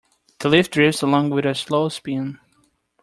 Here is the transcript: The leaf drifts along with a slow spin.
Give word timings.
The 0.39 0.49
leaf 0.49 0.71
drifts 0.71 1.03
along 1.03 1.29
with 1.29 1.45
a 1.45 1.53
slow 1.53 1.87
spin. 1.89 2.39